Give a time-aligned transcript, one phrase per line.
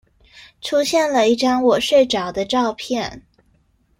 [0.61, 3.23] 出現了一張我睡著的照片